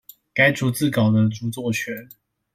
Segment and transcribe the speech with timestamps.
[0.33, 2.09] 該逐字稿的著作權